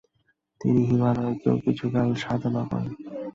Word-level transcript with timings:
তিনি 0.61 0.81
হিমালয়েও 0.89 1.55
কিছুকাল 1.65 2.07
সাধনা 2.23 2.61
করেন। 2.69 2.91